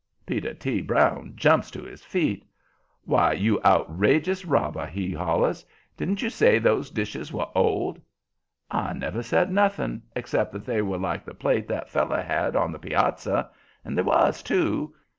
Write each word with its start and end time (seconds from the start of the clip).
Peter 0.25 0.55
T. 0.55 0.81
Brown 0.81 1.33
jumps 1.35 1.69
to 1.69 1.83
his 1.83 2.03
feet. 2.03 2.43
"Why, 3.05 3.33
you 3.33 3.61
outrageous 3.63 4.45
robber!" 4.45 4.87
he 4.87 5.13
hollers. 5.13 5.63
"Didn't 5.95 6.23
you 6.23 6.29
say 6.31 6.57
those 6.57 6.89
dishes 6.89 7.31
were 7.31 7.49
old?" 7.53 8.01
"I 8.71 8.93
never 8.93 9.21
said 9.21 9.51
nothing, 9.51 10.01
except 10.15 10.53
that 10.53 10.65
they 10.65 10.81
were 10.81 10.97
like 10.97 11.23
the 11.23 11.35
plate 11.35 11.67
that 11.67 11.91
feller 11.91 12.23
had 12.23 12.55
on 12.55 12.71
the 12.71 12.79
piazza. 12.79 13.51
And 13.85 13.95
they 13.95 14.01
was, 14.01 14.41
too. 14.41 14.95